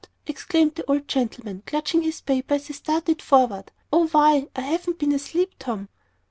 exclaimed 0.25 0.73
the 0.73 0.85
old 0.91 1.07
gentleman, 1.07 1.61
clutching 1.67 2.01
his 2.01 2.21
paper 2.21 2.55
as 2.55 2.65
he 2.65 2.73
started 2.73 3.21
forward. 3.21 3.71
"Oh, 3.93 4.07
why, 4.07 4.47
I 4.55 4.61
haven't 4.61 4.97
been 4.97 5.11
asleep, 5.13 5.53
Tom." 5.59 5.89